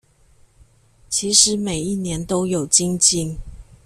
[1.09, 3.37] 其實每一年都有精進